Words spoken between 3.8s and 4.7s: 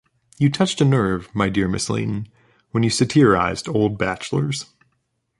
bachelors.